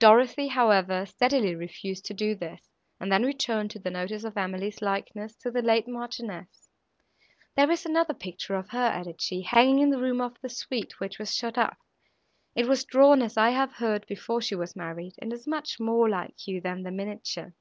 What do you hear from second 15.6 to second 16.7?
more like you